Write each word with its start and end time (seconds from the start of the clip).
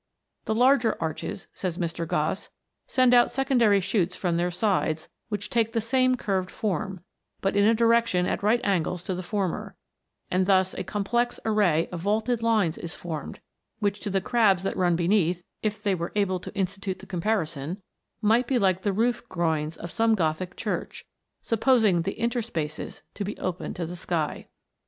"The 0.45 0.55
larger 0.55 0.97
arches," 0.99 1.45
says 1.53 1.77
Mr. 1.77 2.07
Gosse," 2.07 2.49
send 2.97 3.13
out 3.13 3.29
secondary 3.29 3.79
shoots 3.79 4.15
from 4.15 4.35
their 4.35 4.49
sides, 4.49 5.09
which 5.29 5.47
take 5.47 5.73
the 5.73 5.79
same 5.79 6.15
curved 6.17 6.49
form, 6.49 7.01
but 7.39 7.55
in 7.55 7.67
a 7.67 7.75
direction 7.75 8.25
at 8.25 8.41
right 8.41 8.59
angles 8.63 9.03
to 9.03 9.13
the 9.13 9.21
former: 9.21 9.75
and 10.31 10.47
thus 10.47 10.73
a 10.73 10.83
complex 10.83 11.39
array 11.45 11.87
of 11.91 11.99
vaulted 11.99 12.41
lines 12.41 12.79
is 12.79 12.95
formed, 12.95 13.41
which 13.77 13.99
to 13.99 14.09
the 14.09 14.21
crabs 14.21 14.63
that 14.63 14.75
run 14.75 14.95
beneath 14.95 15.43
if 15.61 15.83
they 15.83 15.93
were 15.93 16.11
able 16.15 16.39
to 16.39 16.55
institute 16.55 16.97
the 16.97 17.05
comparison, 17.05 17.79
must 18.23 18.47
be 18.47 18.57
like 18.57 18.81
the 18.81 18.93
roof 18.93 19.21
groins 19.29 19.77
of 19.77 19.91
some 19.91 20.15
Gothic 20.15 20.55
church, 20.55 21.05
supposing 21.43 22.01
the 22.01 22.15
interspaces 22.19 23.03
to 23.13 23.23
be 23.23 23.37
open 23.37 23.75
to 23.75 23.85
the 23.85 23.95
sky." 23.95 24.47